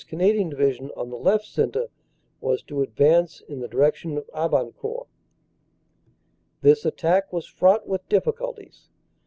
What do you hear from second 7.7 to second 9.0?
with difficulties.